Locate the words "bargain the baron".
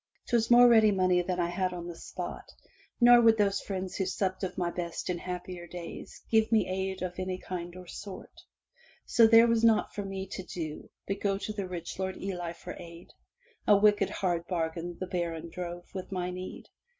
14.47-15.51